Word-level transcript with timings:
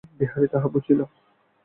বিহারী 0.19 0.47
তাহা 0.53 0.67
বুঝিল। 0.67 0.99